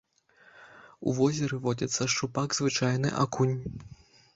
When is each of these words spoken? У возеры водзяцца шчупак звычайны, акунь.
У 1.11 1.13
возеры 1.19 1.55
водзяцца 1.67 2.11
шчупак 2.17 2.59
звычайны, 2.65 3.17
акунь. 3.23 3.59